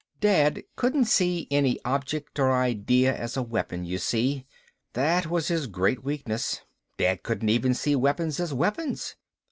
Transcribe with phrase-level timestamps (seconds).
[0.19, 4.47] "Dad couldn't see any object or idea as a weapon, you see
[4.93, 6.61] that was his great weakness.
[6.97, 9.15] Dad couldn't even see weapons as weapons.